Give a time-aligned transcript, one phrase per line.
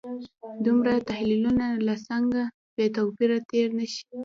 [0.65, 2.41] دومره تحولونو له څنګه
[2.75, 4.05] بې توپیره تېر نه شي.